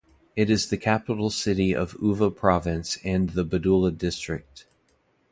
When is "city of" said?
1.29-1.95